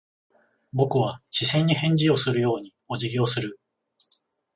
[0.73, 3.59] 僕は視線に返事をするようにお辞儀をする。